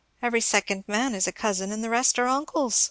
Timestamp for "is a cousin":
1.13-1.71